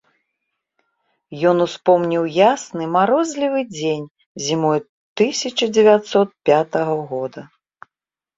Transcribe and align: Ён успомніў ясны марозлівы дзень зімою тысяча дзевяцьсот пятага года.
Ён 1.49 1.57
успомніў 1.65 2.23
ясны 2.53 2.87
марозлівы 2.95 3.61
дзень 3.75 4.07
зімою 4.47 4.81
тысяча 5.23 5.65
дзевяцьсот 5.75 6.29
пятага 6.51 6.95
года. 7.15 7.41